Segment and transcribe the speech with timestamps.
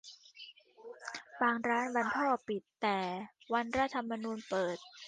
[1.41, 2.99] บางร้านวันพ่อปิดแต่
[3.53, 4.77] วันรัฐธรรมนูญเปิด